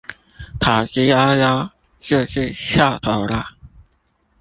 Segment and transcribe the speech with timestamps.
[0.59, 1.69] 逃之夭夭
[1.99, 3.53] 就是蹺頭啦